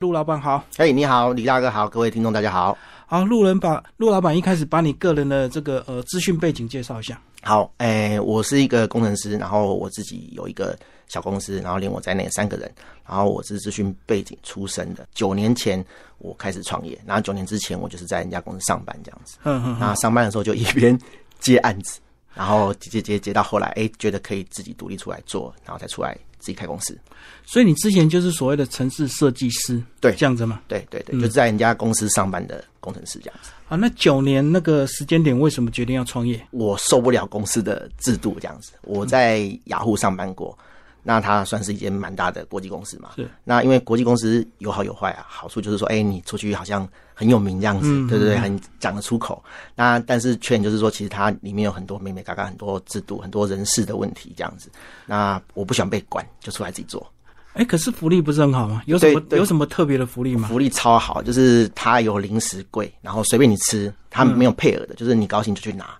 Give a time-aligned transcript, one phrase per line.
[0.00, 2.74] 陆老板好，哎，你好，李大哥好，各位听众大家好。
[3.04, 7.20] 好，陆人把陆老板一开始把你个人的这个呃资讯背景介绍一下。
[7.42, 10.74] 好，哎，我是一个工程师，然后我自己有一个
[11.08, 12.72] 小公司，然后连我在内三个人，
[13.06, 15.06] 然后我是资讯背景出身的。
[15.12, 15.84] 九年前
[16.16, 19.36] 我开始创业，然后九年之前我就是在人家公司上班这样子。
[19.42, 19.76] 嗯嗯。
[19.78, 20.98] 那上班的时候就一边
[21.40, 22.00] 接案子，
[22.32, 26.16] 然后接接接接到后来，哎，觉得可以自己独立出来做，然后再出来。
[26.40, 26.98] 自己开公司，
[27.44, 30.60] 所以你之前就是所谓的城市设计师，对，这样子嘛？
[30.66, 33.50] 对对对，就在人家公司上班的工程师这样子。
[33.68, 36.44] 啊，那九年那个时间点，为什么决定要创业？
[36.50, 38.72] 我受不了公司的制度这样子。
[38.82, 40.58] 我在雅虎上班过。
[41.02, 43.12] 那它算是一间蛮大的国际公司嘛？
[43.16, 43.26] 是。
[43.42, 46.86] 那因为国际公司有好有坏啊，好处就是说，哎，你出去好像
[47.20, 49.44] 很有名这样子，对对对，很讲得出口。
[49.74, 54.70] 那但是缺点就是说，其实它里面有很多美美嘎嘎很多制度、很多人事的问题这样子。
[55.04, 57.06] 那我不喜欢被管，就出来自己做。
[57.52, 58.82] 哎，可是福利不是很好吗？
[58.86, 60.48] 有什么有什么特别的福利吗？
[60.48, 65.90] 福利超好，就是它有零食柜，然后随便你吃，它没有配额的，就是你高兴就去拿。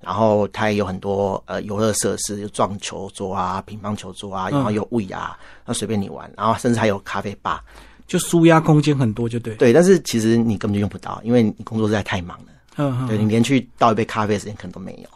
[0.00, 6.30] 然后它也有很多呃游乐设施，有撞球桌啊、乒乓球桌啊，然后有位啊，那随便你玩。
[6.36, 7.64] 然后甚至还有咖啡吧，
[8.08, 9.54] 就舒压空间很多，就对。
[9.54, 12.46] 对，但是其实你根本就用不到，因为你工作实在太忙了。
[12.76, 13.06] 嗯嗯。
[13.06, 15.08] 对你连去倒一杯咖啡的时间可能都没有。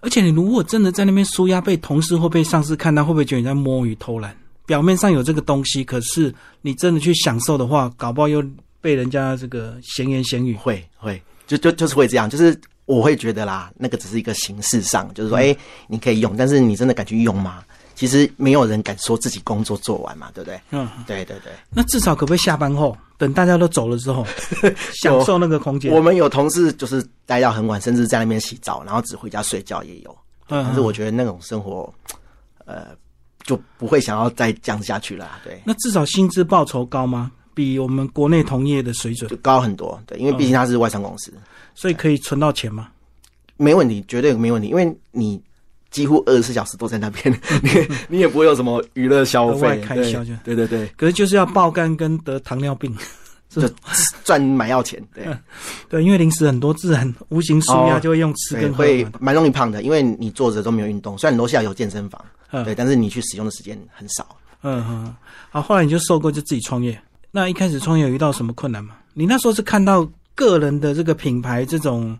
[0.00, 4.36] 而且你如果真的在那边舒压，被同事或被上司看到，会不会觉得你在摸鱼偷懒？
[4.66, 8.44] 表面上有这个东西，可是你真的去享受的话，搞不好又
[8.82, 10.54] 被人家这个闲言闲语。
[10.54, 12.54] 会会，就就就是会这样，就是。
[12.86, 15.56] 我会觉得啦，那个只是一个形式上，就是说，哎，
[15.86, 17.62] 你可以用，但是你真的敢去用吗？
[18.00, 20.58] 其实没有人敢说自己工作做完嘛，对不对？
[20.70, 21.52] 嗯，对对对。
[21.68, 24.26] 那至少可不可以下班后，等大家都走了之后，
[25.02, 25.92] 享受那个空间？
[25.92, 30.16] 我们有同事就是待到很晚，甚至在那边洗澡，然后只回家睡觉也有。
[30.48, 31.92] 嗯，但是我觉得那种生活，
[32.64, 32.86] 呃，
[33.42, 35.38] 就不会想要再这样下去了。
[35.44, 35.60] 对。
[35.66, 37.30] 那至少薪资报酬高吗？
[37.52, 40.02] 比我们国内同业的水准就高很多。
[40.06, 41.30] 对，因为毕竟它是外商公司。
[41.74, 42.88] 所以可以存到钱吗？
[43.58, 45.38] 没问题，绝对没问题，因为你
[45.90, 47.70] 几乎二十四小时都在那边， 你
[48.08, 50.86] 你也不会有什么娱乐消费开销，就对对对。
[50.96, 52.96] 可是就是要爆肝跟得糖尿病，
[53.50, 53.62] 就
[54.24, 55.26] 赚买药钱，对
[55.88, 61.18] 对，因为零食很多，自然无形输压就会用吃跟会蛮容易胖的，因为你坐着都没有运动。
[61.18, 62.24] 虽然楼下有健身房，
[62.64, 64.26] 对，但是你去使用的时间很少。
[64.62, 65.14] 嗯哼，
[65.50, 67.00] 好，后来你就受够，就自己创业。
[67.30, 68.94] 那一开始创业有遇到什么困难吗？
[69.14, 70.08] 你那时候是看到。
[70.36, 72.18] 个人的这个品牌这种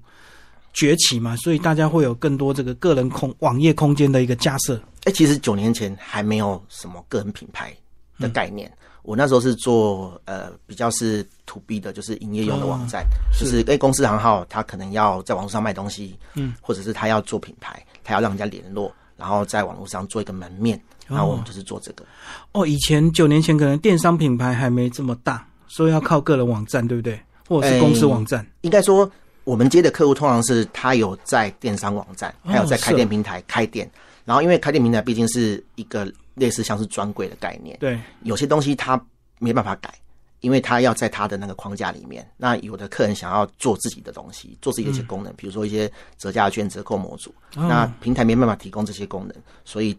[0.73, 4.81] 崛起嘛，所以大家会有更多这个个人空网页空间的一个架设。
[5.05, 7.75] 哎，其实九年前还没有什么个人品牌
[8.19, 8.71] 的概念。
[9.03, 13.05] 我那时候是做呃比较是 to B 的，就是营业用的网站，
[13.39, 20.79] 就是哎公司行号他可能要在网络上卖东西，嗯，或者是他要做品牌，他要让人家联络，然后在网络上做一个门面，
[21.09, 22.05] 然后我们就是做这个。
[22.53, 27.19] 哦，以前九年前可能电商品牌还没这么大，所以要靠个人网站，对不对？
[27.49, 29.11] 或者是公司网站，应该说
[29.51, 33.91] 我们接的客户通常是他有在电商网站，还有在开店平台开店。
[34.25, 39.05] 然后因为开店平台毕竟是一个类似像是专柜的概念，对，有些东西他
[39.41, 39.93] 没办法改，
[40.39, 42.25] 因为他要在他的那个框架里面。
[42.37, 49.35] 那有的客人想要做自己的东西，做自己的一些功能，比如说一些折价券、折扣模组，那平台没办法提供这些功能，
[49.65, 49.99] 所以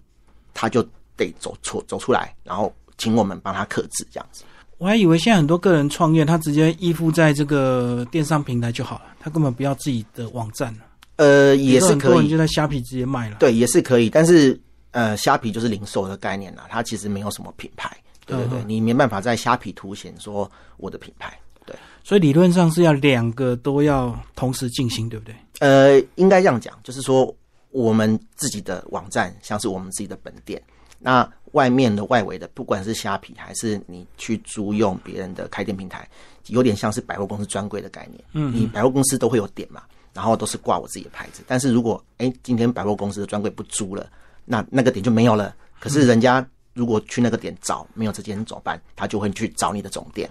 [0.53, 0.81] 他就
[1.17, 4.45] 得走出走出来，然后请我们帮他克制这样子。
[4.81, 10.79] 我还以为现在很多个人创业，他直接依附在这个电商平台就好了，他根本不要自己的网站了。
[11.17, 13.35] 呃，也是可以，就在虾皮直接卖了。
[13.39, 14.59] 对，也是可以，但是
[14.89, 17.95] 呃，虾皮就是零售的概念啦，它其实没有什么品牌。
[18.25, 21.31] 对对对，你没办法在虾皮凸显说我的品牌。
[21.63, 25.35] 对，所以理论上是要两个都要同时进行，对不对？
[25.59, 27.31] 呃，应该这样讲，就是说
[27.69, 30.59] 我们自己的网站像是我们自己的本店。
[31.01, 36.07] 那外面的外围的，不管是虾皮还是你去租用别人的开店平台，
[36.47, 38.23] 有点像是百货公司专柜的概念。
[38.33, 39.81] 嗯，你百货公司都会有点嘛，
[40.13, 41.43] 然后都是挂我自己的牌子。
[41.47, 44.09] 但是如果哎，今天百货公司的专柜不租了，
[44.45, 45.53] 那那个点就没有了。
[45.79, 48.81] 可是人家如果去那个点找没有这间怎么办？
[48.95, 50.29] 他就会去找你的总店。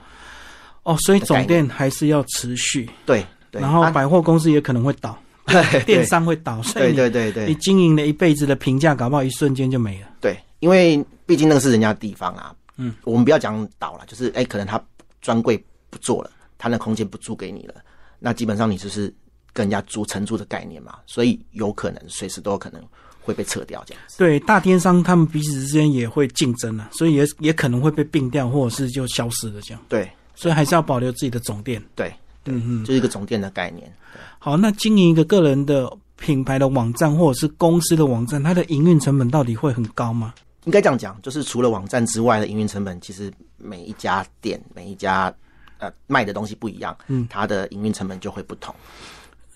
[0.84, 2.88] 哦，所以总店还是要持续。
[3.04, 5.18] 对，然后百货公司也可能会倒，
[5.84, 6.62] 电商会倒。
[6.72, 10.06] 对对对对，你经营了一辈子的评价，搞不好一瞬间就没了。
[10.18, 10.38] 对。
[10.60, 14.80] 因为毕竟那个是人家的地方啊，嗯，我们不要讲倒了，就是哎，可能他
[15.20, 17.74] 专柜不做了，他那空间不租给你了，
[18.18, 19.12] 那基本上你就是
[19.52, 22.82] 跟人家租承租的概念嘛，所以有可能随时都有可能
[23.20, 24.18] 会被撤掉这样子。
[24.18, 29.82] 对，大电商他们彼此之间也会竞争啊，所以也也可能会被并掉，或者是就消失了这样。
[29.88, 31.82] 对，所以还是要保留自己的总店。
[31.94, 32.12] 对，
[32.46, 33.92] 嗯嗯，就是一个总店的概念。
[34.38, 40.34] 好，那经营一个个人的品牌的网站或者是公司的网站，它的营运成本到底会很高吗？
[40.64, 45.32] 应该这样讲，就是除了网站之外的营运成本，其实每一家店、每一家
[45.78, 48.74] 呃卖的东西不一样，嗯，它的营运成本就会不同。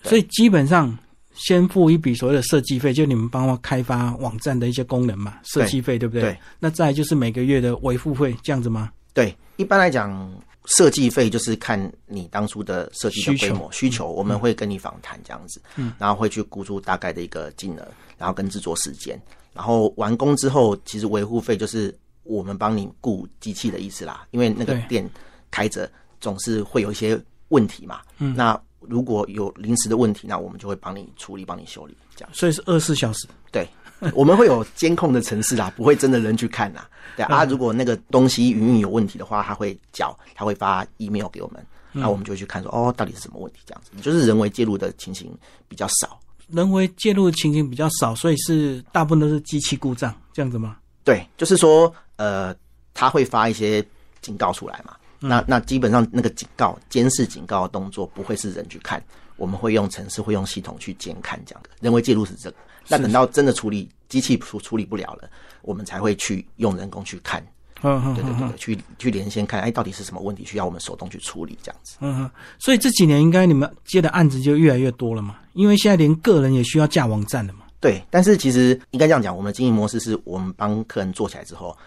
[0.03, 0.97] 所以基本上
[1.33, 6.21] 先付一笔所谓的设计费，就你们帮我开发网站的一些功能嘛，设计费对不对？
[6.21, 6.37] 对。
[6.59, 8.91] 那再来就是每个月的维护费，这样子吗？
[9.13, 10.31] 对，一般来讲，
[10.65, 17.87] 设计费就是看你当初的设计的规模需求，我们会跟你访谈这样子，嗯，然后会去估出大概的一个金额，
[18.17, 19.19] 然后跟制作时间，
[19.55, 25.09] 然后完工之后，其实维护费就是我们帮你雇机器的意思啦，因为那个店
[25.49, 32.29] 开着总是会有一些问题嘛，嗯那如果有临时的问题，那我们就会帮你处理、帮你修理这样。
[32.33, 33.27] 所以是二十四小时。
[33.51, 33.67] 对，
[34.13, 36.87] 我们会有监控的城市啦，不会真的人去看啦。
[37.15, 45.35] 对啊，如果那个东西营运有问题的话，他会缴，他会发 email 给我们，那我们就去看说，哦，到底是什么问题这样子，就是人为介入的情形
[45.67, 46.19] 比较少。
[46.47, 50.77] 人为介入的情形比较少，所以是大部分都是机器故障这样子吗？
[51.03, 52.55] 对，就是说，呃，
[52.93, 53.85] 他会发一些
[54.21, 54.95] 警告出来嘛。
[55.19, 59.03] 那那基本上那个警告、监视警告的动作不会是人去看，
[59.37, 61.69] 我们会用程式、会用系统去监看这样的。
[61.79, 62.57] 人为介入是这个，
[62.87, 65.29] 那等到真的处理机器处处理不了了，
[65.61, 67.43] 我们才会去用人工去看。
[67.81, 71.97] 嗯嗯对对对对，去去连线看，哎，到底是什么问题，需要我们手动去处理这样子。
[71.99, 72.31] 嗯哼。
[72.57, 77.59] 所以这几年应该你们接的案子就越来越多了嘛，因为现在连个人也需要架网站了嘛。
[77.81, 81.77] 对，但是其实应该这样讲，我们的经营模式是我们帮客人做起来之后，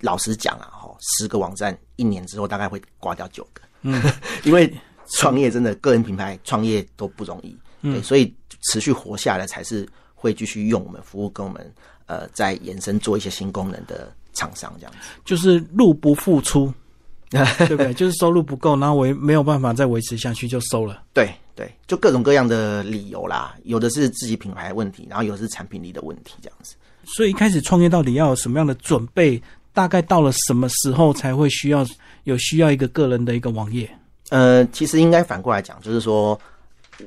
[0.00, 4.00] 老实讲啊，哈，十个网站一年之后大概会挂掉九个，嗯，
[4.44, 4.72] 因为
[5.18, 8.34] 创业真的个人品牌创业都不容易，嗯对，所以
[8.70, 11.70] 持续活下来才是会继续用我们服务跟我们
[12.06, 14.98] 呃在延伸做一些新功能的厂商这样子。
[15.24, 16.72] 就是入不敷出，
[17.30, 17.94] 对不对？
[17.94, 21.02] 就是收入不够，然后我也没有办法再维持下去，就收了。
[21.12, 26.74] 对对，就各种各样的理由啦，有的是自己品牌问题，然后有的是产品力的问题，这样子。
[27.04, 29.42] 所以一开始创业到底要有什么样的准备？
[29.72, 31.86] 大概到了什么时候才会需要
[32.24, 33.88] 有需要一个个人的一个网页？
[34.30, 36.38] 呃，其实应该反过来讲，就是说，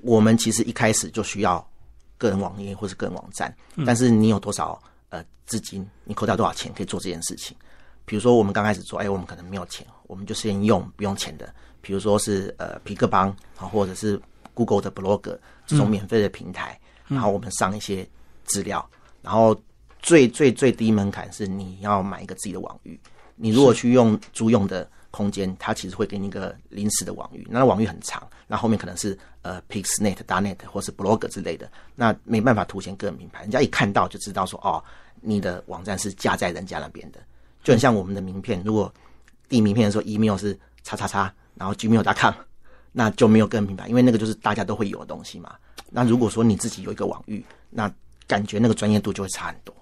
[0.01, 1.65] 我们其实一开始就需要
[2.17, 3.53] 个人网页或是个人网站，
[3.85, 4.79] 但是你有多少呃
[5.45, 7.55] 资金，你扣掉多少钱可以做这件事情？
[8.05, 14.21] 比如说我们刚开始做，哎，我们可能没有钱，我们就先用不用钱的，比如说是呃皮克邦啊，或者是
[14.53, 18.07] Google 的 Blog 这种免费的平台，然后我们上一些
[18.43, 18.87] 资料，
[19.21, 19.55] 然后
[20.01, 22.99] 最最最低门槛是你要买一个自己的网域，
[23.35, 34.83] 你如果去用租用的空间，它其实会给你一个临时的网域，那网域很长，那后面可能是呃 Pixnet、Darnet 或是 Blog 之类的，那没办法凸显个人品牌，人家一看到就知道说哦，
[35.23, 37.19] 你的网站是架在人家那边的，
[37.63, 38.93] 就很像我们的名片，如果
[39.47, 42.33] 递名片的时候 email 是叉叉叉，然后 gmail.com，
[42.91, 45.53] 那就没有个人品牌，因为那个就是大家都会有的东西嘛。
[45.89, 47.91] 那如果说你自己有一个网域，那
[48.27, 49.75] 感觉那个专业度就会差很多。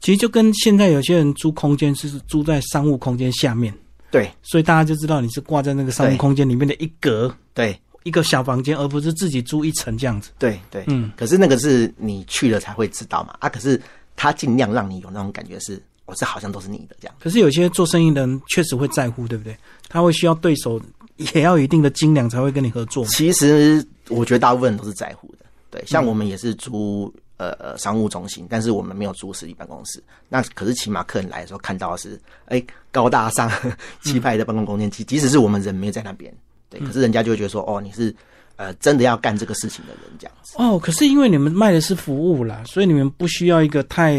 [0.00, 3.74] 其实就跟现在有些人租空间是租在商务空间下面，
[4.10, 10.30] 对所以大家就知道你是挂在那个商务空间里面的一格对一个小房间，而不是自己租一层这样子。
[10.38, 13.78] 对对，嗯，可是那个是你去了才会知道嘛啊，可是
[14.18, 17.14] 他尽量让你有那种感觉是，我、这好像都是你的这样。
[17.20, 19.56] 可是有些做生意的人确实会在乎，对不对？
[19.88, 20.80] 他会需要对手
[21.16, 23.04] 也要有一定的斤两才会跟你合作。
[23.04, 30.02] 其实我觉得大部分人都是在乎的，对，像我们也是租呃呃商务中心，但是我们没有租实体办公室。
[30.28, 32.60] 那可是起码客人来的时候看到的是，哎、
[32.90, 33.48] 高大上、
[34.02, 36.34] 气派的办公空间，即即使是我们人没在那边，
[36.68, 38.14] 对，可是人家就会觉得说，哦，你是
[38.58, 40.54] 呃真的要干这个事情的人这样子。
[40.58, 44.18] 哦，可是因为你们卖的是服务啦，所以你们不需要一个太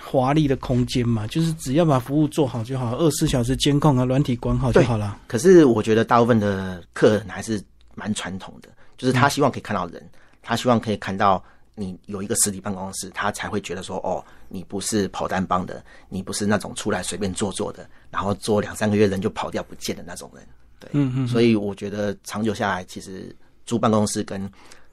[0.00, 5.18] 华丽的空间嘛，就是只要把服务做好就好，二十四小时监控啊，软体管好就好了。
[5.26, 7.62] 可是我觉得大部分的客人还是
[7.94, 10.02] 蛮传统的，就是他希望可以看到人，
[10.40, 11.42] 他希望可以看到
[11.74, 20.46] 你有一个实体办公室，他才会觉得说，哦，你不是跑单帮的，你不是那种出来随便做做的，然后做两三个月人就跑掉不见的那种人。
[20.78, 23.34] 对，嗯嗯，所以我觉得长久下来，其实
[23.66, 24.40] 租办公室跟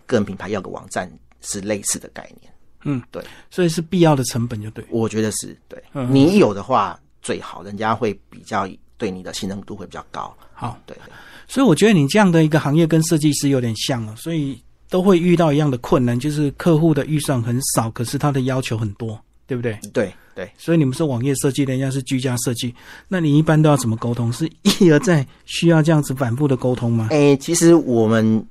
[0.05, 1.11] 个人品牌要个网站
[1.41, 2.51] 是类似的概念。
[2.83, 4.85] 嗯，对，所以是必要的成本就对。
[4.89, 10.33] 我觉得是对嗯你有的话最好，人家会比较对你的信任度会比较高。
[10.53, 11.11] 好，对对。
[11.47, 19.77] 所以我觉得你这样的一个行业跟设计师有点像哦，所以都会遇到一样的困难，就是客户的预算很少，可是他的要求很多，对不对？
[19.91, 22.73] 对对，所以你们是网页设计，人家是居家设计，
[23.07, 24.31] 那你一般都要怎么沟通？
[24.31, 27.07] 是一而再需要这样子反复的沟通吗？
[27.11, 28.45] 诶、其实我们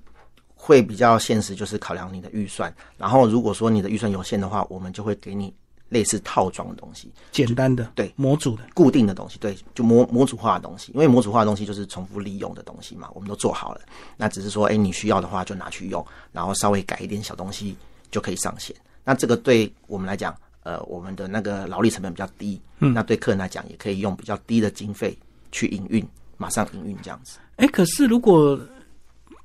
[0.69, 2.71] 会比较现实，就是考量你的预算。
[2.99, 5.51] 然后如果说你的预算有限的话，我们就会给你
[5.89, 10.93] 类似套装的东西，简单的，对模组的，固定的东西，对，就模模组化的东西。
[10.93, 13.81] 因为模组化的东西就是重复利用的东西嘛，我们都做好了。
[14.15, 17.75] 那只是说，诶、你需要的话就拿去用，然后稍微改一点小东西
[18.11, 18.77] 就可以上线。
[19.05, 25.17] 那这个对我们来讲，呃我们的那个劳力成本比较低，嗯那对客人来讲也可以用比较低的经费
[25.51, 26.07] 去营运，
[26.37, 27.39] 马上营运这样子。
[27.57, 28.61] 哎，可是如果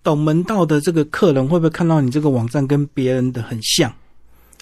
[0.04, 3.92] 懂门道的这个客人，会不会看到你这个网站跟别人的很像？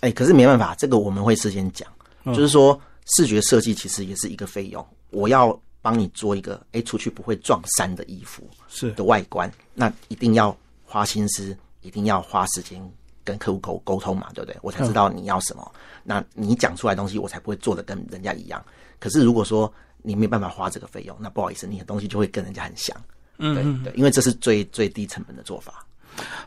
[0.02, 1.88] 哎、可是没办法，这个我们会事先讲，
[2.24, 2.80] 嗯就是说
[3.16, 10.56] 视觉设计其实也是一个费用，我要帮你做一个哎、出去不会撞衫的衣服是的外观，那一定要
[10.86, 12.82] 花心思，一定要花时间
[13.24, 14.58] 跟客户沟沟通嘛，对不对？
[14.62, 15.72] 我才知道你要什么，
[16.04, 18.64] 那你讲出来的东西我才不会做的跟人家一样。
[19.00, 19.72] 可是如果说
[20.02, 22.96] 你没办法花这个费用，那不好意思，你的东西就会跟人家很像，
[23.42, 25.86] 嗯对对，因为这是最最低成本的做法。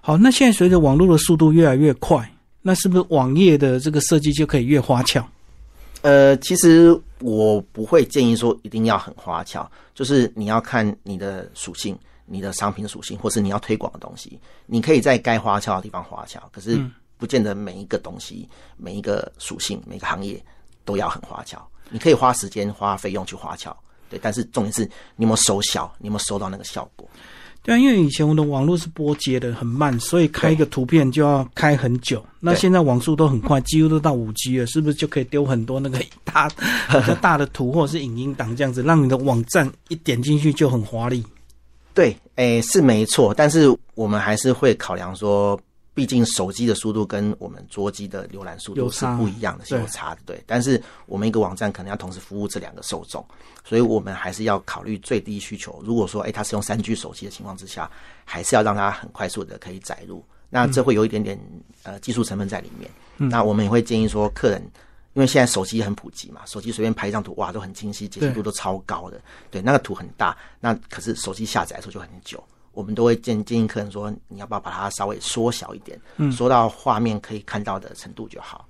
[0.01, 2.31] 好，那现在随着网络的速度越来越快，
[2.63, 5.27] 那是不是网页的这个设计就可以越花俏？
[6.03, 16.79] 呃，其实我不会建议说一定要很花俏，就是你要看你的属性、你的商品属性，或是你要推广的东西，你可以在该花俏的地方花俏，可是
[17.17, 18.47] 不见得每一个东西、
[18.77, 20.39] 每一个属性、每个行业
[20.85, 21.59] 都要很花俏。
[21.89, 23.75] 你可以花时间、花费用去花俏，
[24.14, 24.85] 对，但是重点是
[25.16, 27.09] 你有没有收效，你有没有收到那个效果。
[27.62, 32.25] 对啊，因为以前我的网络是波接的，很慢，所以开一个图片就要开很久。
[32.38, 36.49] 那现在网速都很快，几乎都到五 G 了，是不是就可以丢很多那个 大
[37.00, 41.25] 比较大的图或者是影音档这样子，让你的网站一点进去就很华丽？
[41.94, 45.59] 对，诶，是没错，但是我们还是会考量说，
[45.95, 50.21] 毕竟手机的速度跟我们桌机的浏览速度是不一样的，是有差的。
[50.27, 53.25] 对，但是我们一个网站可能要同时服务这两个受众，
[53.65, 55.81] 所以我们还是要考虑最低需求。
[55.85, 57.91] 如果说，诶，它是用三 G 手机的情况之下，
[58.25, 61.39] 还是要让它很快速的可以载入，那这会有一点点
[61.85, 62.91] 呃技术成分在里面。
[63.17, 64.63] 那我们也会建议说，客人。
[65.17, 69.21] 因为现在手机很普及嘛，手机随便拍一张图，哇，都很清晰，解析度都超高的。
[69.49, 72.43] 对，那个图很大，那可是手机下载的时候就很久。
[72.75, 78.66] 我们都会建建议客人说，你要不要把它稍微缩小一点，嗯缩到画面可以看到的程度就好。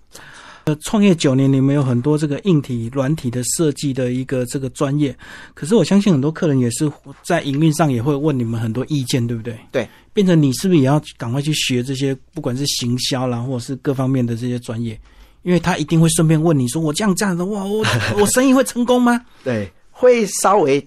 [0.65, 5.15] 呃，创业九年，你们有很多这个硬体、软体的设计的一个这个专业，
[5.53, 6.91] 可是我相信很多客人也是
[7.23, 9.59] 在营运上也会问你们很多意见，对不对？
[9.71, 14.99] 对，变成你是不是也要赶快去学这些，不管是行销啦，或者是各方面的这些专业？
[15.43, 17.85] 因为他一定会顺便问你说：“我这样这样的，哇，我
[18.19, 20.81] 我生意会成功吗 对，会稍微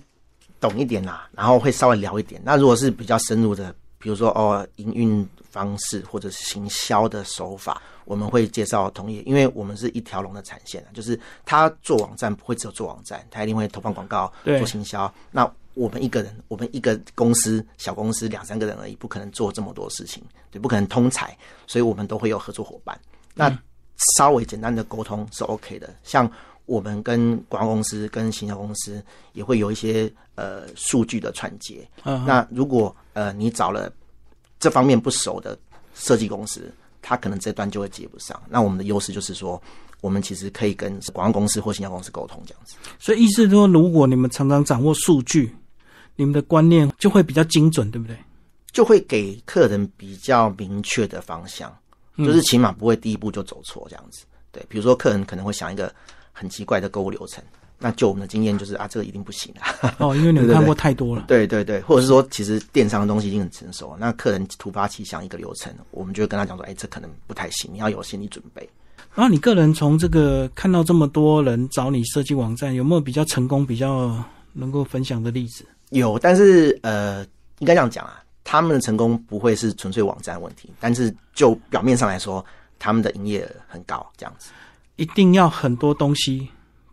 [0.60, 2.42] 懂一点啦，然后会稍微聊一点。
[2.44, 15.12] 那如果是比较深入的，比如说哦，营运方式或者是行销的手法，我们会介绍同业，因为我们是一条龙的产线啊，就是他做网站不会只有做网站，他一定会投放广告、做行销。
[15.32, 21.38] 那我们一个人，我们一个公司小公司两三个人而已，不可能做这么多事情，对，不可能通才，
[21.68, 23.00] 所以我们都会有合作伙伴。
[23.34, 23.56] 那
[24.18, 26.30] 稍微简单的沟通是 OK 的，像
[26.68, 31.86] 我们跟广告公司、跟行销公司也会有一些呃数据的串接。
[32.04, 33.92] 嗯那如果呃你找了
[34.60, 35.58] 这方面不熟的
[35.96, 36.72] 设计公司，
[37.02, 38.40] 他可能这段就会接不上。
[38.48, 39.60] 那我们的优势就是说，
[40.02, 45.56] 我们其实可以跟广告公司或行销公司沟通这样子。？”所以意思是说，如果你们常常掌握数据，
[46.16, 48.18] 你们的观念就会比较精准，对不对？
[48.74, 51.76] 就会给客人比较明确的方向，
[52.18, 54.26] 就是起码不会第一步就走错这样子。
[54.52, 55.92] 对，比如说客人可能会想一个
[56.40, 57.44] 很奇怪的购物流程，
[57.80, 59.96] 那就我们的经验就是啊，这个一定不行啊。
[59.98, 61.26] 哦，因为你们看过太多了。
[61.28, 68.70] 对对对，或者是说，其实电商的东西已经很成熟了，那客人突发奇想一个流程，我们就会跟他讲说，哎，这可能不太行，你要有心理准备。
[69.16, 75.66] 然后你个人从这个看到这么多人找你设计网站，有没有比较成功、比较能够分享的例子？
[75.90, 77.26] 有，但是呃，
[77.58, 82.46] 应该这样讲啊，他们的成功不会是纯粹网站问题，但是就表面上来说，
[82.78, 84.52] 他们的营业额很高，这样子。
[84.98, 86.48] 一定要很多东西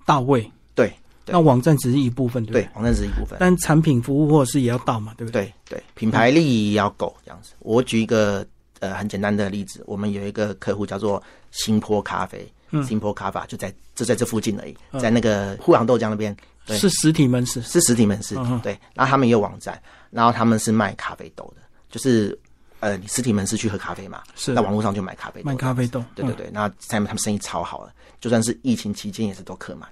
[0.07, 0.41] 到位，
[0.75, 0.89] 对
[1.25, 2.69] 对那网站只是一部分，对？
[2.75, 3.37] 网站只是一部分。
[3.41, 5.53] 但产品服务或者是也要到嘛，对不对？
[5.65, 7.53] 对对，品牌力也要够这样子。
[7.61, 8.47] 我举一个
[8.81, 17.63] 呃很简单的例子，我们有一个客户叫做新坡咖啡，嗯新坡咖啡就在就在这附近而已，在那个沪杭豆浆那边，对是实体门市。
[17.63, 18.79] 是实体门市，嗯对。
[18.95, 19.81] 然后他们也有网站，
[20.11, 22.39] 然后他们是卖咖啡豆的，就是
[22.81, 29.89] 呃你实体门市去喝咖啡嘛，是那网络上就买咖啡豆，买咖啡豆，嗯对对对，那他们他们生意超好了，就算是疫情期间也是都客满。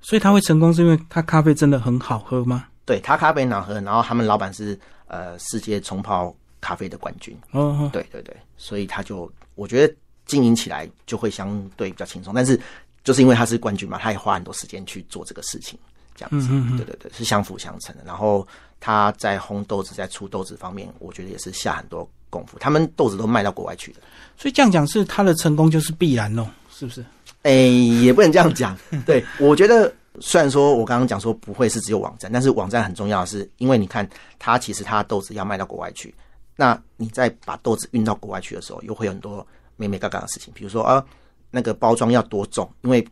[0.00, 2.66] 所以他会成功是因为他咖啡真的很好喝吗？
[2.84, 4.78] 对他咖啡很好喝，然后他们老板是
[5.08, 9.94] 呃世界冲泡咖啡的冠军，哦，哦对对对，所以他就我觉得
[10.26, 12.60] 经营起来就会相对比较轻松，但是
[13.02, 15.76] 就是因为他是冠军嘛，他也花很多时间去做这个事情，
[16.16, 18.02] 这样子，对对对，是相辅相成的。
[18.04, 18.46] 然后
[18.80, 22.58] 他在烘豆子、在出豆子方面，我觉得也是下很多功夫。
[22.58, 24.00] 他们豆子都卖到国外去的，
[24.36, 27.04] 所以这样讲是他的成功就是必然喽，是不是？
[27.42, 28.76] 哎、也不能这样讲。
[29.04, 34.08] 对，我觉得虽然说我刚刚讲说不会是只有网站，但是网站很重要的是，因为你看
[34.38, 36.12] 他其实他的豆子要卖到国外去，
[36.56, 39.46] 那你在把豆子运到国外去的时候，又会有很多
[39.76, 41.04] 美美嘎嘎的事情，比如说啊，
[41.52, 43.06] 那个包装要多重，因为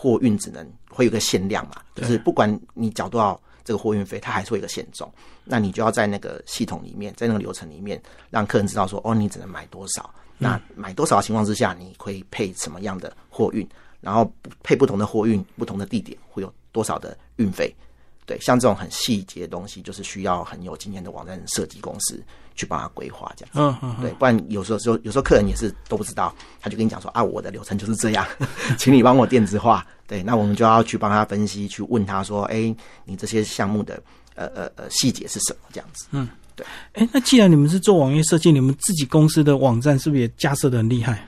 [0.00, 5.12] 货运只能会有个限量嘛，就是不管你缴多少这个货运费，它还是会有一个限重。
[5.44, 10.08] 那你就要在那个系统里面，在那个流程里面，让客人知道说，哦，你只能买多少。
[10.38, 13.68] 那买多少的情况之下，你会配什么样的货运？
[14.00, 17.70] 然后配不同的货运，不同的地点会有多少的运费？
[18.30, 22.22] 对，像这种很细节的东西，就是需要很有经验的网站设计公司
[22.54, 23.58] 去帮他规划这样子。
[23.58, 28.24] 嗯嗯嗯对，不然有时候说有时候客人也是都不知道，他就跟你讲说啊，我的流程就是这样，
[28.78, 29.84] 请你帮我电子化。
[30.06, 32.72] 对，那我们就要去帮他分析，去问他说，哎，
[33.04, 34.00] 你这些项目的
[34.36, 35.58] 呃呃呃细节是什么？
[35.72, 36.06] 这样子。
[36.12, 41.26] 嗯，对哎，那既然你们是做网页设计，你们自己公司的网站是不是也架设的很厉害？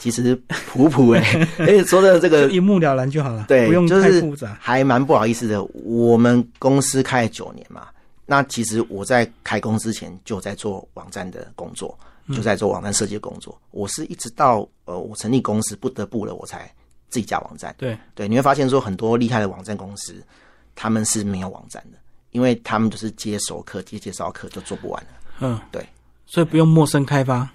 [0.00, 0.34] 其实
[0.66, 1.20] 普普哎、
[1.60, 4.56] 哎、说的这个一目了然就好了，对，不用就是太复杂。
[4.58, 5.62] 还蛮不好意思的。
[5.84, 7.88] 我们公司开了九年嘛，
[8.24, 11.96] 那其实我在开工之前就在做网站的工作，
[12.34, 13.60] 就在做网站设计的工作。
[13.72, 16.72] 我是一直到呃我成立公司不得不了，我才
[17.10, 17.74] 自己架网站。
[17.76, 20.14] 对，对，你会发现说很多厉害的网站公司，
[20.74, 21.98] 他们是没有网站的，
[22.30, 25.08] 因为他们就是接熟客、接介绍客就做不完了。
[25.40, 25.86] 嗯，对。
[26.24, 27.46] 所以不用陌生开发。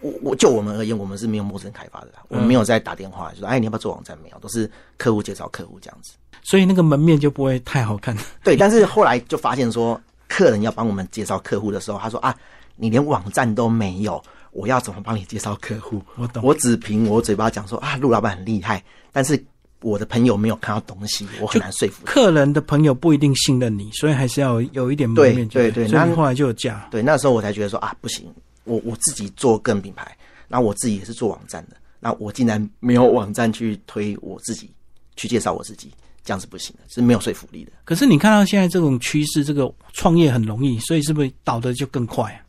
[0.00, 4.16] 我我就我们而言，我们是没有陌生开发的啦，我们没有在打电话就说，哎，你要不要做网站？
[4.22, 6.12] 没有，都是客户介绍客户这样子。
[6.42, 8.16] 所以那个门面就不会太好看。
[8.44, 12.34] 对，但是后来就发现说，客人要帮我们介绍客户的时候，他说啊，
[12.76, 14.22] 你连网站都没有，
[14.52, 16.00] 我要怎么帮你介绍客户？
[16.16, 19.42] 我懂我只凭我嘴巴讲说啊，陆老板很厉害，但是
[19.82, 22.04] 我的朋友没有看到东西，我很难说服。
[22.06, 26.86] 客人的朋友不一定信任你，所以还是要有有一点门面对对对那所以后来就有架。
[26.90, 28.26] 对，那时候我才觉得说啊，不行，
[28.66, 30.16] 我我自己做个人品牌，
[30.48, 34.70] 那我自己也是做网站的，那我竟然没有网站去推我自己，
[35.16, 35.90] 去介绍我自己，
[36.22, 37.72] 这样是不行的，是没有说服力的。
[37.84, 42.40] 可是你看到现在这种趋势，这个创业很容易，所以是不是倒的就更快啊？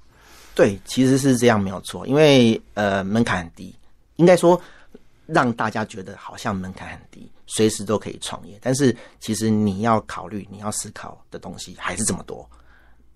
[0.54, 3.74] 对，其实是这样没有错，因为呃门槛很低，
[4.16, 4.60] 应该说
[5.28, 8.58] 让大家觉得好像门槛很低，随时都可以创业。
[8.60, 12.50] 但是其实你要考虑、你要思考的东西还是这么多，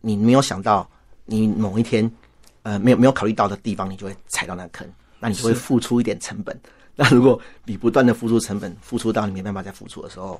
[0.02, 0.88] 你没有想到，
[1.26, 2.10] 你某一天
[2.64, 4.88] 呃没有没有考虑到的地方，你就会踩到那个坑，
[5.20, 6.60] 那你就会付出一点成本。
[6.96, 10.40] 那如果你不断的付出成本，付出到你没办法再付出的时候，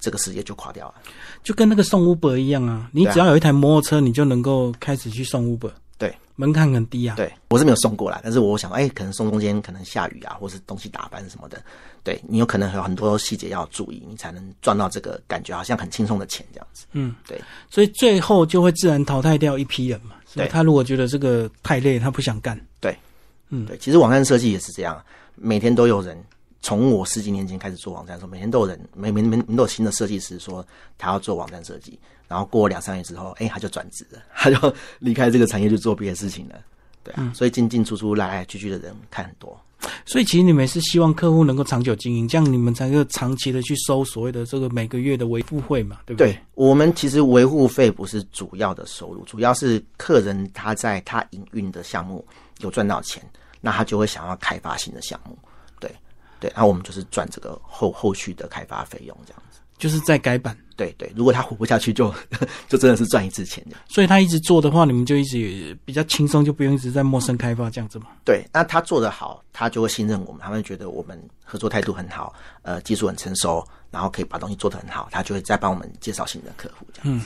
[0.00, 0.94] 这个世界就垮掉了。
[1.42, 5.70] 就跟那个送 Uber 一样啊，你只要有一台摩托车，你就能够开始去送 Uber，
[6.02, 6.14] 对。
[6.34, 7.14] 门槛很低啊。
[7.14, 11.62] 对，我是没有送过来，但是我想，哎、可能送中间可能下雨啊，或是东西打翻什么的，
[12.02, 16.86] 对你有可能有很多细节要注意，你才能赚到这个感觉好像很轻松的钱这样子。
[16.92, 17.38] 嗯，对，
[17.70, 20.16] 所以最后就会自然淘汰掉一批人嘛。
[20.34, 22.58] 对他如果觉得这个太累，他不想干。
[22.80, 22.96] 对，
[23.50, 25.00] 嗯对，其实网站设计也是这样，
[25.36, 26.16] 每天都有人。
[26.62, 30.64] 从我十几年前开始做网站的时候，每天都有人，每每每每都有新的设计师说
[30.96, 31.98] 他要做网站设计，
[32.28, 36.54] 然后过两三年之后，哎、他就转职了， 他就离开这个产业去做别的事情了。
[37.04, 39.58] 对啊，所以进进出出来来去去的人看很多。
[40.06, 46.32] 所以其实你们是希望客户能够长久经营，这样你们才能够长期的去收所谓的这个每个月的维护费嘛，对不对？
[46.32, 52.24] 对我们其实维护费不是主要的收入，主要是客人他在他营运的项目
[52.60, 53.20] 有赚到钱，
[53.60, 55.36] 那他就会想要开发新的项目，
[56.42, 59.60] 对对，然后我们就是赚这个后后续的开发费用这样子。
[59.78, 60.56] 就是在改版。
[60.74, 62.12] 对对，如果他活不下去就，
[62.66, 63.80] 就真的是赚一次钱这样。
[63.88, 68.06] 所以他一直做的话，你们就一直比较轻松，就不用一直在陌生开发这样子嘛。
[68.24, 77.20] 对，那他做得好，他就会信任我们，他会觉得我们合作态度很好，呃，技术很成熟，然后可以把东西做得很好，他就会再帮我们介绍新的客户这样。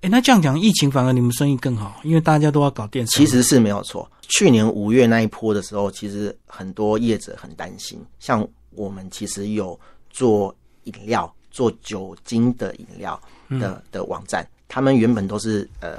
[0.00, 3.18] 哎，那这样讲，疫情反而你们生意更好，因为大家都要搞电商。
[3.18, 4.10] 其实是没有错。
[4.28, 9.78] 去年五月那一波的时候，其实很多业者很担心，像我们其实有
[10.10, 10.54] 做
[10.84, 15.98] 饮料、做酒精的饮料的、的网站，他们原本都是呃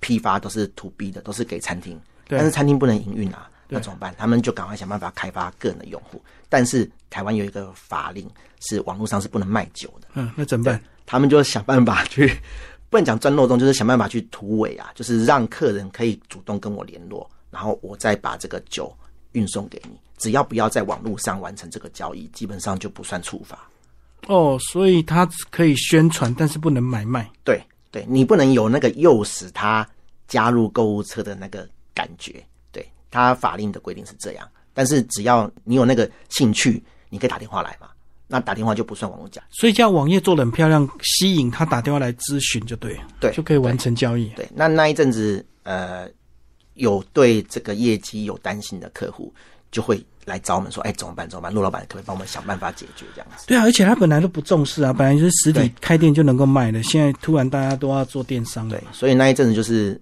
[0.00, 1.98] 批发都是 to B 的，都是给餐厅，
[2.28, 4.14] 但是餐厅不能营运啊，那怎么办？
[4.18, 6.20] 他们就赶快想办法开发个人的用户。
[6.48, 8.28] 但是台湾有一个法令
[8.60, 10.08] 是网络上是不能卖酒的。
[10.14, 10.82] 嗯，那怎么办？
[11.04, 12.32] 他们就想办法去，
[12.88, 18.94] 不能讲钻漏洞，就是想办法去突围啊，就是让客人可以主动跟我联络，然后我再把这个酒
[19.32, 19.90] 运送给你。
[20.18, 23.68] 只要不要在网络上完成这个交易，基本上就不算处罚。
[24.28, 27.30] 哦，所以他可以宣传，但是不能买卖。
[27.44, 29.86] 对，对你不能有那个诱使他
[30.26, 32.42] 加入购物车的那个感觉。
[32.72, 37.88] 对，他法令的规定是这样，但是只要你有那个兴趣，你可以打电话来嘛。
[38.28, 39.44] 那打电话就不算网络交易。
[39.50, 44.28] 所以叫网页做的很漂亮，吸引他打电话来咨询就对了，对，就可以完成交易。
[44.30, 46.08] 对，那那一阵子，呃，
[46.74, 49.32] 有对这个业绩有担心的客户，
[49.70, 51.28] 就会来找我们说：“哎，怎么办？
[51.28, 51.52] 怎么办？
[51.54, 60.00] 陆老板可不可以帮我们想办法解决这样子对啊，而且他本来都不重视啊，本来就是实体开店就能够卖的，现在突然大家都要做电商？”了对。，所以那一阵子就是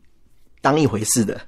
[0.63, 1.39] 当一回事的、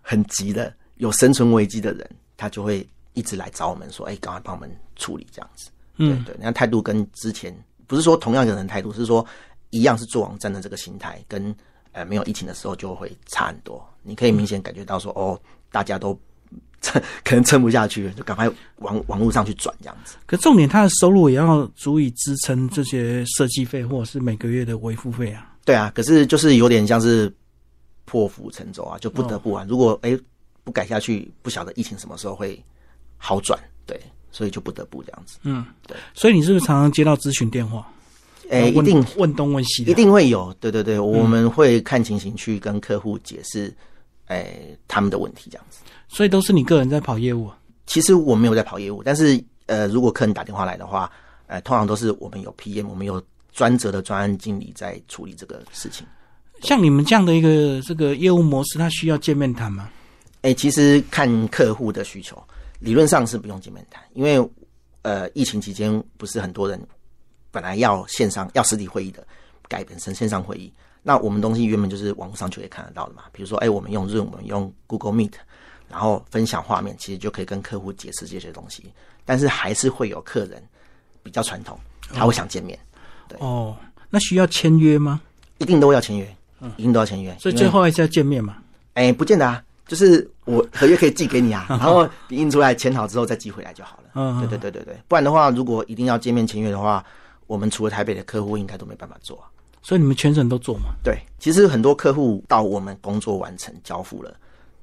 [0.00, 5.68] 很急的、有生存危机的人，他就会一直来找我们说，哎，赶快帮我们处理这样子。
[5.96, 7.54] 嗯，对，那态度跟之前
[7.86, 9.24] 不是说同样的人态度，是说
[9.70, 11.54] 一样是做网站的这个心态，跟
[11.92, 13.84] 呃没有疫情的时候就会差很多。
[14.02, 16.18] 你可以明显感觉到说，哦，大家都
[16.80, 20.16] 撑 可能撑不下去了，就赶快往网络上去转这样子。
[20.26, 25.54] 可重点，他的收入也要足以支撑这些设计费或者是每个月的维护费啊。
[25.64, 27.32] 对啊，可是就是有点像是
[28.04, 29.64] 破釜沉舟啊，就不得不啊。
[29.68, 30.18] 如果哎
[30.64, 32.60] 不改下去，不晓得疫情什么时候会
[33.16, 33.64] 好转，对，
[34.32, 35.38] 所以就不得不这样子。
[35.42, 35.96] 嗯，对。
[36.14, 37.86] 所以你是不是常常接到咨询电话？
[38.50, 43.72] 哎，一定问东问西的，一定会有，对对对，我们会看情形去跟客户解释，
[44.26, 44.54] 哎，
[44.88, 45.78] 他们的问题这样子。
[46.08, 47.56] 所以都是你个人在跑业务啊。
[47.86, 51.10] 其实我没有在跑业务，但是呃，如果客人打电话来的话，
[51.46, 56.06] 呃，通常都是我们有 PM，我们有专责的专案经理在处理这个事情。
[56.60, 59.88] 像你们这样的一个这个业务模式，它需要见面谈吗？
[60.42, 62.42] 哎，其实看客户的需求，
[62.82, 64.38] 理论上是不用见面谈，因为
[65.02, 66.80] 呃，疫情期间不是很多人
[67.50, 69.26] 本来要线上要实体会议的，
[69.68, 70.72] 改本成线上会议。
[71.02, 75.32] 那我们东西原本就是网络上就可以看得到的嘛，比如说，哎，我们用 Zoom，我们用 Google Meet，
[75.88, 78.84] 然后分享画面，其实就可以跟客户解释这些东西。
[79.24, 80.62] 但是还是会有客人
[81.22, 81.78] 比较传统，
[82.12, 82.78] 他会想见面，
[83.28, 83.76] 对哦，
[84.10, 85.20] 那需要签约吗？
[85.58, 86.36] 一定都要签约，
[86.76, 87.36] 一定都要签约。
[87.38, 88.58] 所以最后还是要见面嘛。
[88.94, 94.10] 哎，不见得啊，就是我合约可以寄给你啊， 然后你印出来签好之后再寄回来就好了。
[94.14, 97.04] 嗯，对对对对对，不然的话，如果一定要见面签约的话，
[97.46, 99.48] 我们除了台北的客户，应该都没办法做啊。
[99.82, 100.94] 所以你们全省都做吗？
[101.02, 104.32] 对，其实很多客户到我们工作完成交付了，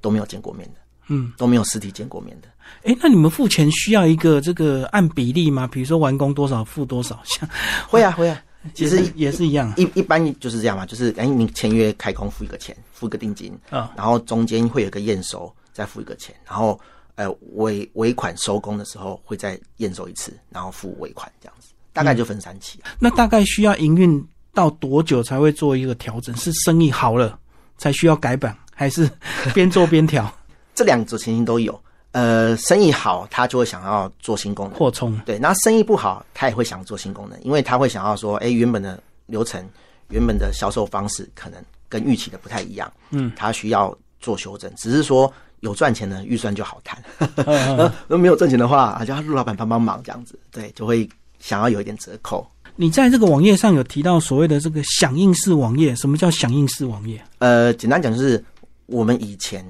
[0.00, 2.48] 都没有见过面的，嗯，都没有实体见过面的。
[2.84, 5.66] 哎，那你们付钱需要一个这个按比例吗？
[5.66, 7.48] 比如说完工多少付多少，像
[7.88, 8.40] 会啊会啊，
[8.74, 13.92] 其实也是一样一一般就是这样嘛，就是哎，你签约开工付一个钱，付一个定金，啊。
[13.96, 16.78] 然后中间会有一个验收，再付一个钱，然后
[17.14, 22.78] 呃尾尾款收工的时候会再验收一次，然后付尾款这样子，大概就分三期。
[22.98, 26.36] 那大概需要营运到多久才会做一个调整？
[26.36, 27.38] 是生意好了
[27.78, 29.10] 才需要改版，还是
[29.54, 30.30] 边做边调
[30.74, 31.80] 这两种情形都有。
[32.12, 35.16] 呃，生意好，他就会想要做新功能，扩充？
[35.24, 39.64] 对，那生意不好，他也会想做新功能，因为他会想要说，哎，原本的流程、
[40.08, 44.72] 原本的销售方式可能跟预期的不太一样，嗯，他需要做修正。
[44.76, 47.00] 只是说有赚钱的预算就好谈，
[47.46, 52.44] 嗯 那没有赚钱的话，啊，就要陆老板帮帮忙这样子，对，就会想要有一点折扣。
[52.74, 57.22] 你在这个网页上有提到所谓的这个响应式网页，什么叫响应式网页？
[57.38, 58.42] 呃，简单讲就是
[58.86, 59.64] 我们以前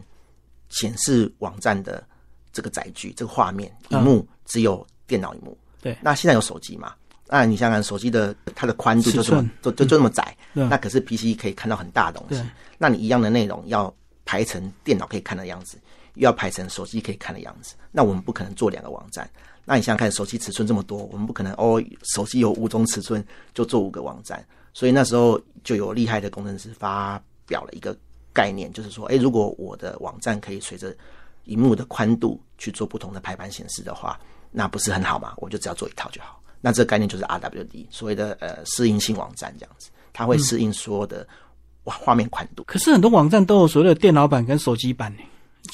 [0.69, 2.03] 显示网站的
[2.53, 5.97] 这个载具、这个画面、荧幕只有电脑荧幕，对。
[6.01, 6.95] 那现在有手机嘛？
[7.27, 12.45] 那你想想，手机的它的宽度就这么就就这么窄，那可是 PC 可以看到很大的东西。
[12.77, 15.79] 那你一样的内容要排成电脑可以看的样子，
[16.15, 19.31] 又要排成手机可以看的样子，那我们不可能做两个网站。
[19.65, 24.45] 那你想想看，手机尺寸这么多，我们不可能哦，手机有五种尺寸就做五个网站。
[24.73, 27.97] 所以那时候就有厉害的工程师发表了一个
[28.33, 30.93] 概念，就是说，哎，如果我的网站可以随着
[31.51, 34.19] 荧幕的宽度去做不同的排版显示的话，
[34.51, 35.35] 那不是很好吗？
[35.37, 36.41] 我就只要做一套就好。
[36.61, 41.27] 那这个概念就是 RWD，所谓的呃适应性网站这样子，它会适应所有的
[41.85, 42.63] 画画面宽度。
[42.65, 45.23] 可是很多网站都有所谓的电脑版跟手机版呢。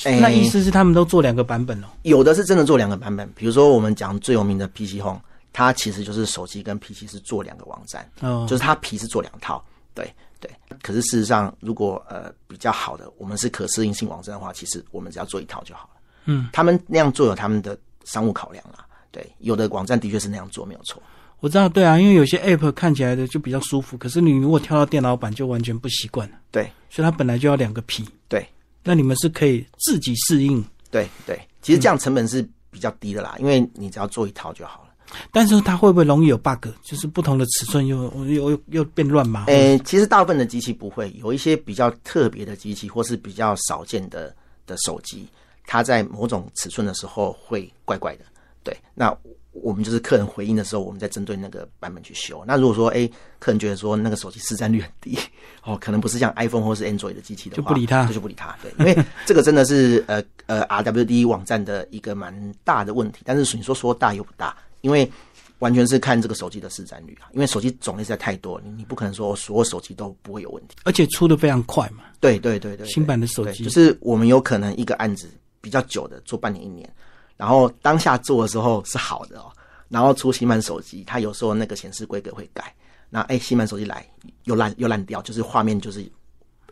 [0.05, 1.87] 哎那意思是他们都做两个版本哦。
[2.03, 5.21] 有的是真的做两个版本，比如说我们讲最有名的 PC Home，
[5.53, 9.65] 它其实就是手机跟 PC 是做两个网站，哦，就是它皮是做两套，
[9.97, 10.49] 对对。
[10.81, 16.01] 可是事实上，如果呃比较好的，我们是可适应性网站的话，其实我们只要做一套就好了。
[16.27, 18.87] 嗯，他们那样做有他们的商务考量啦。
[19.11, 21.03] 对，有的网站的确是那样做，没有错。
[21.41, 28.07] 我知道，对啊，因为有些 App 看起来的就比较舒服，可是你如果跳到电脑版就完全不习惯了，对所以它本来就要两个皮。
[28.29, 28.47] 对
[28.83, 34.86] 那你们是可以自己适应，对对，其实这样成本是比较低的啦，因为你只要做一套就好了。
[35.33, 36.67] 但是它会不会容易有 bug？
[36.83, 39.45] 就是不同的尺寸又又又又变乱码？
[39.47, 44.35] 诶、其实大部分的机器不会，有一些比较特别的机器，或是比较少见的
[44.67, 45.27] 的手机，
[45.67, 48.25] 它在某种尺寸的时候会怪怪的。
[48.63, 49.17] 对，那
[49.53, 52.45] 我们就是客人回应的时候，我们再针对那个版本去修。
[52.47, 55.19] 那如果说，诶、客人觉得说那个手机市占率很低，
[55.65, 58.55] 哦，可能不是像 iPhone 或是 Android 的机器的话，就不理它这就不理它。
[58.61, 63.23] 对，因为这个真的是呃呃 RWD 网站的一个蛮大的问题。
[63.25, 64.55] 但是你说说大又不大，
[64.87, 65.11] 因为
[65.59, 70.77] 完全是看这个手机的市占率啊，因为手机种类实在太多，你你不可能说所有手机都不会有问题。
[70.85, 72.05] 而且出的非常快嘛。
[72.21, 75.29] 对对对对，新版的手机就是我们有可能一个案子
[75.61, 76.89] 比较久的，做半年一年，
[77.37, 79.51] 然后当下做的时候是好的哦，
[79.89, 82.73] 然后出新版手机，它有时候那个显示规格会改，
[83.11, 84.07] 那哎新版手机来
[84.45, 86.09] 又烂又烂掉，就是画面就是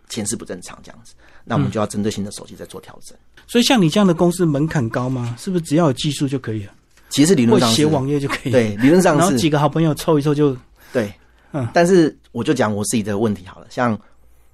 [0.09, 3.16] 显示不正常这样子，那我们就要针对性的手机再做调整。
[3.46, 5.35] 所以像你这样的公司门槛高吗？
[5.38, 6.72] 是不是只要有技术就可以了？
[7.09, 10.57] 其实理论上是写网页就可以？，对，理论上然后是几个好朋友凑一凑就
[10.93, 11.12] 对，
[11.53, 13.99] 嗯但是我就讲我自己的问题好了，像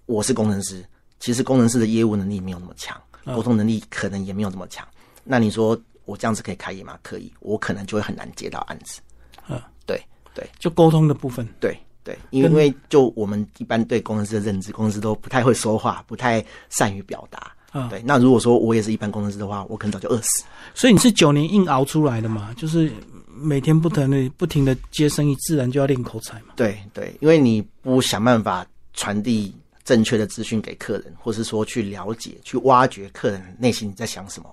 [0.06, 0.84] 我是工程师，
[1.18, 4.86] 其实工程师的业务能力没有那么强，嗯沟通能力可能也没有那么强。
[5.24, 6.98] 那你说我这样子可以开业吗？
[7.02, 9.00] 可以，我可能就会很难接到案子。
[9.48, 10.00] 嗯，对
[10.34, 11.46] 对就沟通的部分。
[11.60, 17.52] 对对，因为就我们一般对工程师的认知，工程师都不太会说话，不太善于表达。
[17.70, 20.44] 啊对，那如果说我也是一般工程师的话，我可能早就饿死。
[20.74, 22.52] 所以你是九年硬熬出来的嘛？
[22.56, 22.92] 就是
[23.28, 26.54] 每天不停的不停的接生意，自然就要练口才嘛。
[26.56, 29.54] 对对，因为你不想办法传递
[29.84, 34.48] 正确的资讯给客人，或是说去了解、去挖掘客人内心在想什么，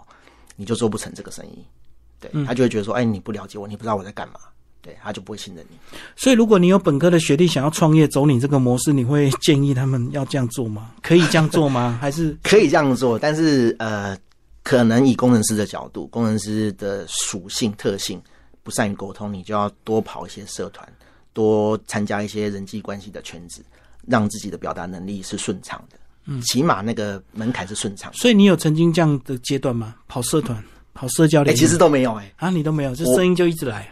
[0.56, 1.66] 你就做不成这个生意。
[2.20, 4.40] 对、他就会觉得说，哎，你不了解我，你不知道我在干嘛，
[4.88, 5.78] 对他就不会信任你。
[6.16, 10.92] 所以如果你有本科的学历想要创业，走你这个模式，你会建议他们要这样做吗？
[11.02, 11.98] 可以这样做吗？
[12.02, 14.18] 还是可以这样做，但是呃，
[14.64, 18.22] 可能以工程师的角度，工程师的属性特性
[18.64, 20.88] 不善于沟通，你就要多跑一些社团，
[21.34, 23.62] 多参加一些人际关系的圈子，
[24.06, 25.98] 让自己的表达能力是顺畅的。
[26.26, 28.12] 嗯，起码那个门槛是顺畅。
[28.14, 29.96] 所以你有曾经这样的阶段吗？
[30.08, 30.62] 跑社团、
[30.94, 31.56] 跑社交哎、练？
[31.56, 33.90] 其实都没有哎、啊，你都没有，这声音就一直来。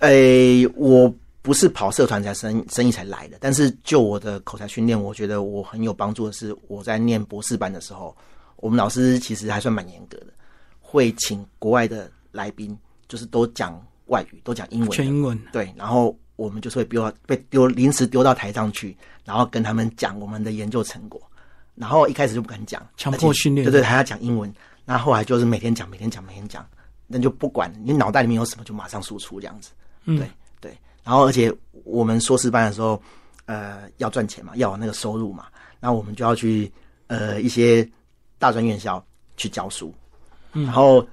[0.00, 8.16] 哎、我不是跑社团才生生意才来的，但是就我的口才训练，我觉得我很有帮助的是，我在念博士班的时候，
[8.56, 10.26] 我们老师其实还算蛮严格的，
[10.80, 12.76] 会请国外的来宾，
[13.08, 21.20] 就是都讲外语，都讲英文，全英文，对，然后我们就是会丢到被丢临时丢到台上去，然后跟他们讲我们的研究成果，
[21.76, 24.52] 然后一开始就不敢讲，强迫训练对对，还要讲英文，
[24.84, 26.66] 那后来就是每天讲，每天讲，每天讲，
[27.06, 29.70] 那就不管你脑袋里面有什么，就马上输出这样子，
[30.06, 30.16] 嗯。
[30.16, 30.28] 对
[30.60, 31.52] 对，然后而且
[31.84, 33.00] 我们硕士班的时候，
[33.44, 35.46] 呃，要赚钱嘛，要有那个收入嘛，
[35.78, 36.72] 那我们就要去
[37.08, 37.86] 呃一些
[38.38, 39.04] 大专院校
[39.36, 39.94] 去教书，
[40.54, 40.64] 嗯。
[40.64, 41.06] 然后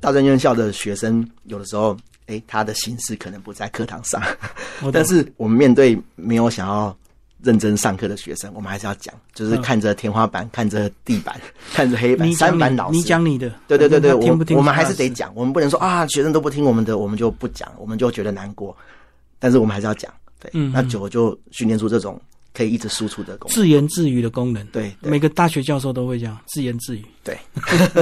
[0.00, 4.20] 大专院校的学生有的时候，诶，他的心思可能不在课堂上，
[4.92, 6.96] 但是我们面对没有想要
[7.42, 11.40] 认真上课的学生，我们还是要讲，就是看着天花板，看着地板，
[11.74, 14.26] 看着黑板，三板老师，你，讲你的，对对对对，我
[14.56, 18.76] 我们还是得讲，我们不能说啊，学生都不听我们的，我们就不讲，我们就觉得难过，
[19.38, 22.20] 但是我们还是要讲，对，嗯那久了就训练出这种
[22.54, 24.64] 可以一直输出的功能，自言自语的功能。
[24.66, 25.10] 对对。
[25.10, 27.04] 每个大学教授都会这样自言自语。
[27.24, 27.36] 对，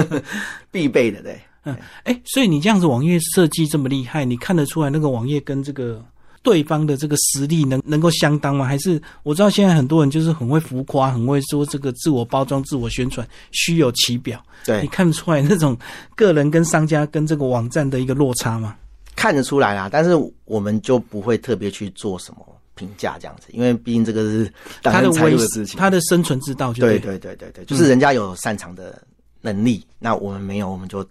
[0.71, 1.39] 必备的，对。
[1.63, 1.75] 嗯，
[2.05, 6.03] 哎，所以你这样子网页设计这么厉害，你看得出来那个网页跟这个
[6.43, 8.65] 对方的这个实力能能够相当吗？
[8.65, 14.43] 还是我知道现在很多人就是很会浮夸，很会说这个自我包装、自我宣传，虚有其表。
[14.65, 15.77] 对你，看得出来那种
[16.15, 18.75] 个人跟商家跟这个网站的一个落差吗？
[19.15, 20.11] 看得出来啦，但是
[20.45, 24.51] 我们就不会特别去做什么评价这样子，因为毕竟这个是
[24.81, 25.79] 他的维务的事情。
[25.79, 28.99] 他的生存之道就对对对对对对，就是人家有擅长的
[29.41, 31.05] 能力，那我们没有，我们就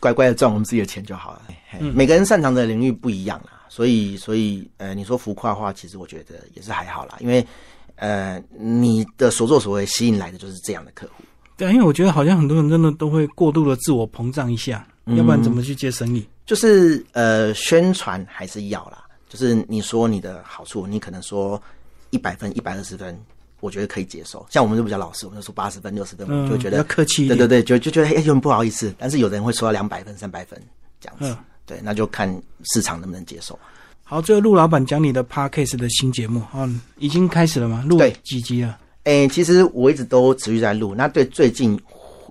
[0.00, 1.42] 乖乖的赚我们自己的钱就好了。
[1.70, 7.46] 嘿每个人擅长的领域不一样啦，所以所以呃，你说浮夸的话，其实我觉得也是还好啦，因为
[7.96, 11.24] 呃，你的所作所为吸引来的就是这样的客户。
[11.56, 16.24] 对啊，因为我觉得好像很多人真的都会过度的自我膨胀一下，要不然怎么去接生意？
[16.46, 19.04] 就是呃，宣传还是要啦。
[19.28, 21.60] 就是你说你的好处，你可能说
[22.10, 23.20] 一百分、一百二十分，
[23.60, 24.46] 我觉得可以接受。
[24.48, 27.28] 像我们就比较老实，我们就说八十分、六十分，我们就觉得嗯要客气。
[27.28, 28.94] 对对对，就就觉得哎，有点不好意思。
[28.96, 30.58] 但是有的人会说到两百分、三百分
[31.00, 31.36] 这样子，嗯
[31.68, 32.28] 对，那就看
[32.72, 33.56] 市场能不能接受。
[34.02, 37.84] 好，最后陆老板讲你的 podcast 的新节目啊、已经开始了吗？
[37.86, 38.78] 录对几集了？
[39.04, 40.94] 哎，其实我一直都持续在录。
[40.94, 41.78] 那对最近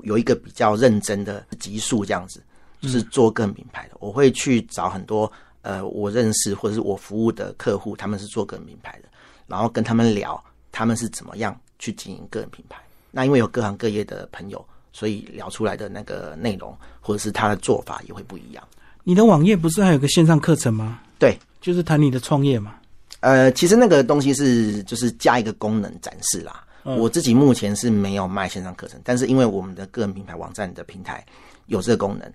[0.02, 2.42] 有一个比较认真的集数，这样子，
[2.82, 9.10] 就是做个人品牌的，我会去找很多呃我认识或者是我服务的客户，他们是做个人品牌的，
[9.46, 12.80] 然后跟他们聊他们是怎么样去经营个人品牌。
[13.12, 18.68] 那因为有各行各业的朋友，所以聊出来的那个内容或者是他的做法也会不一样。
[19.08, 21.00] 你的网页不是还有个线上课程吗？
[21.18, 22.76] 对，就是谈你的创业嘛。
[23.22, 26.66] 呃，其实那个东西是就是加一个功能展示啦。
[26.84, 31.26] 嗯我自己目前是没有卖线上课程，但是因为我们的个人品牌网站的平台
[31.68, 32.30] 有这个功能，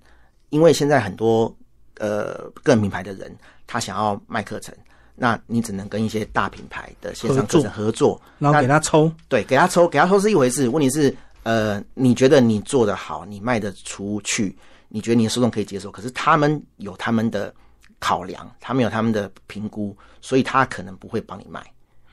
[0.48, 1.54] 因为现在很多
[1.98, 3.30] 呃个人品牌的人
[3.66, 4.74] 他想要卖课程，
[5.14, 14.56] 那你只能跟一些大品牌的线上课程合作，然后给他抽，对，给他抽，给他抽是一回事，问题是呃，你觉得你做得好，你卖得出去，
[14.94, 17.52] 你觉得你的受众可以接受，可是他们有他们的
[17.98, 21.64] 考量，他们有他们的评估，所以他可能不会帮你卖。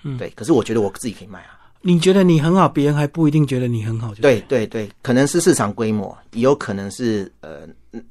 [0.03, 0.29] 嗯，对。
[0.29, 1.59] 可是我觉得我自己可以卖啊。
[1.81, 8.01] 你觉得你很好，别人还不一定觉得你很好就对对对，可能是市场规模，也有可能是呃嗯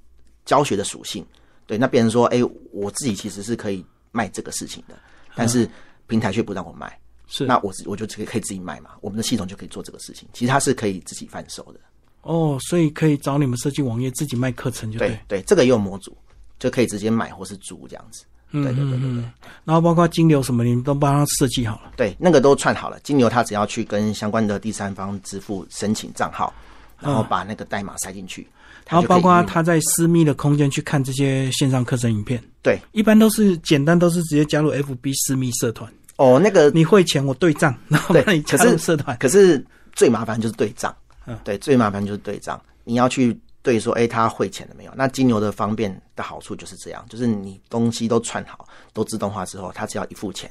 [0.44, 1.24] 教学的属性。
[1.66, 2.38] 对，那别人说，哎，
[2.70, 4.94] 我自己其实是可以卖这个事情的，
[5.35, 5.68] 但是
[6.07, 6.98] 平台却不让我卖。
[7.26, 10.26] 是那我我就可以可以自己卖嘛，我们的系统就可以做这个事情。
[10.33, 11.81] 其实它是可以自己贩售的。
[12.22, 15.09] 哦，所以可以找你们设计网页自己卖课程就对。
[15.09, 16.16] 对对，这个也有模组，
[16.59, 18.24] 就可以直接买或是租这样子。
[18.50, 19.33] 嗯对对对对嗯对嗯
[19.64, 21.92] 然后包括金流什么，你们都帮他设计好了。
[21.96, 22.98] 对，那个都串好了。
[23.00, 26.50] 金牛他只要去跟相关的第三方支付申请账号，
[26.98, 28.48] 然后把那个代码塞进去，
[28.87, 39.14] 它然后包括他在私密的空间去看这些线上课程影片，对一般都是简单都是直接加入 FB 私密社团，哦，那个你汇钱我对账，然后对帮你加可是入社团。
[39.18, 40.96] 可是最麻烦就是对账，
[41.28, 44.92] 嗯对，最麻烦就是对账，你要去对说，哎、他汇钱了没有？
[44.96, 50.50] 那金牛的方便的好处就是这样，就是你东西都串好，都自动化之后，他只要一付钱，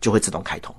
[0.00, 0.74] 就会自动开通。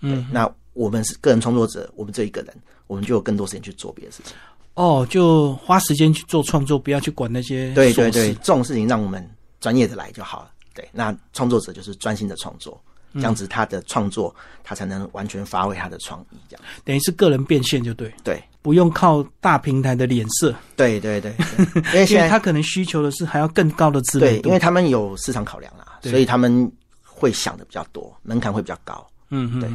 [0.00, 2.54] 嗯，那我们是个人创作者，我们这一个人，
[2.86, 4.36] 我们就有更多时间去做别的事情。
[4.74, 9.26] 哦，就花时间去做创作，不要去管那些对对对，这种事情让我们
[9.58, 10.50] 专业的来就好了。
[10.74, 12.78] 对，那创作者就是专心的创作，
[13.14, 16.36] 这样子他的创作他才能完全发挥他的创意。
[16.46, 21.82] 这样，等于是个人变现就对，对不用靠大平台的脸色，对对对，对。
[21.94, 26.68] 因为现在为他可能需求的是还要更高的知名对，因为他们有市场考量啦，所以他们
[27.04, 29.06] 会想的比较多，门槛会比较高。
[29.30, 29.70] 嗯嗯，对。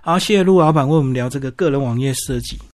[0.00, 2.58] 好，谢谢陆老板为我们聊这个个人网页设计。